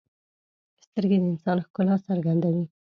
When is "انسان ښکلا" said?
1.31-1.95